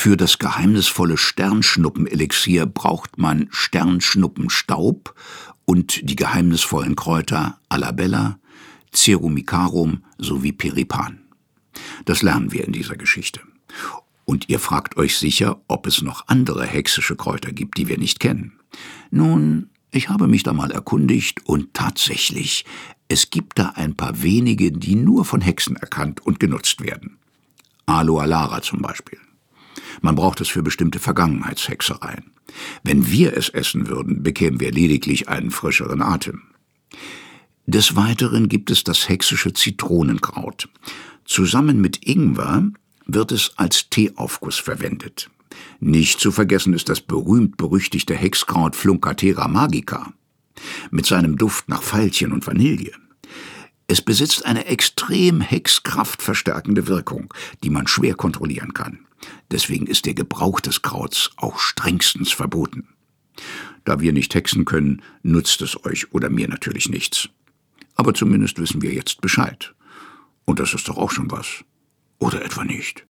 [0.00, 5.12] Für das geheimnisvolle Sternschnuppenelixier braucht man Sternschnuppenstaub
[5.64, 8.38] und die geheimnisvollen Kräuter Alabella,
[8.94, 11.18] Cerumicarum sowie Peripan.
[12.04, 13.40] Das lernen wir in dieser Geschichte.
[14.24, 18.20] Und ihr fragt euch sicher, ob es noch andere hexische Kräuter gibt, die wir nicht
[18.20, 18.52] kennen.
[19.10, 22.64] Nun, ich habe mich da mal erkundigt und tatsächlich,
[23.08, 27.18] es gibt da ein paar wenige, die nur von Hexen erkannt und genutzt werden.
[27.86, 29.18] Aloe Alara zum Beispiel.
[30.00, 32.32] Man braucht es für bestimmte Vergangenheitshexereien.
[32.82, 36.42] Wenn wir es essen würden, bekämen wir lediglich einen frischeren Atem.
[37.66, 40.68] Des Weiteren gibt es das hexische Zitronenkraut.
[41.24, 42.70] Zusammen mit Ingwer
[43.06, 45.30] wird es als Teeaufguss verwendet.
[45.80, 50.12] Nicht zu vergessen ist das berühmt-berüchtigte Hexkraut Fluncatera magica
[50.90, 52.92] mit seinem Duft nach Veilchen und Vanille.
[53.90, 57.32] Es besitzt eine extrem hexkraftverstärkende Wirkung,
[57.64, 59.06] die man schwer kontrollieren kann.
[59.50, 62.88] Deswegen ist der Gebrauch des Krauts auch strengstens verboten.
[63.84, 67.30] Da wir nicht hexen können, nutzt es euch oder mir natürlich nichts.
[67.94, 69.74] Aber zumindest wissen wir jetzt Bescheid.
[70.44, 71.64] Und das ist doch auch schon was.
[72.18, 73.06] Oder etwa nicht?